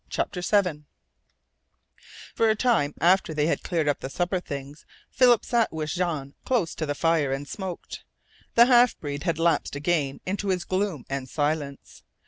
[0.09, 0.87] CHAPTER SEVEN
[2.33, 6.33] For a time after they had cleared up the supper things Philip sat with Jean
[6.43, 8.03] close to the fire and smoked.
[8.55, 12.01] The half breed had lapsed again into his gloom and silence.